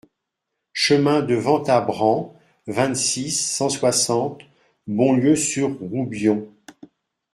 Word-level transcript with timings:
Chemin 0.73 1.21
de 1.21 1.35
Ventabren, 1.35 2.33
vingt-six, 2.65 3.29
cent 3.29 3.69
soixante 3.69 4.41
Bonlieu-sur-Roubion 4.87 6.47